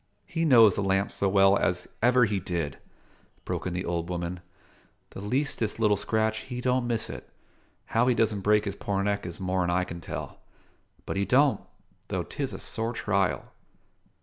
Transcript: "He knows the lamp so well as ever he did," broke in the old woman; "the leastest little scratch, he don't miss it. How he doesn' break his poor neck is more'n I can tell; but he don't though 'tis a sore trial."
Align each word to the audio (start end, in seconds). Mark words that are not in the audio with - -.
"He 0.25 0.45
knows 0.45 0.73
the 0.73 0.81
lamp 0.81 1.11
so 1.11 1.29
well 1.29 1.55
as 1.55 1.87
ever 2.01 2.25
he 2.25 2.39
did," 2.39 2.79
broke 3.45 3.67
in 3.67 3.73
the 3.73 3.85
old 3.85 4.09
woman; 4.09 4.39
"the 5.11 5.21
leastest 5.21 5.79
little 5.79 5.95
scratch, 5.95 6.39
he 6.39 6.59
don't 6.59 6.87
miss 6.87 7.07
it. 7.07 7.29
How 7.85 8.07
he 8.07 8.15
doesn' 8.15 8.39
break 8.39 8.65
his 8.65 8.75
poor 8.75 9.03
neck 9.03 9.27
is 9.27 9.39
more'n 9.39 9.69
I 9.69 9.83
can 9.83 10.01
tell; 10.01 10.39
but 11.05 11.17
he 11.17 11.23
don't 11.25 11.61
though 12.07 12.23
'tis 12.23 12.51
a 12.51 12.57
sore 12.57 12.93
trial." 12.93 13.51